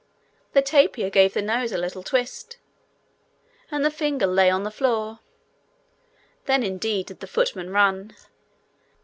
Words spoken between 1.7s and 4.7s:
a little twist, and the finger lay on